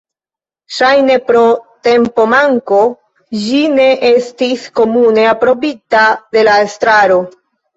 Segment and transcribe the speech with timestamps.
[0.77, 1.43] Ŝajne pro
[1.87, 2.79] tempomanko,
[3.43, 6.05] ĝi ne estis komune aprobita
[6.39, 7.23] de la estraro.